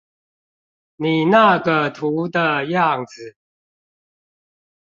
[0.95, 3.35] 你那個圖的樣子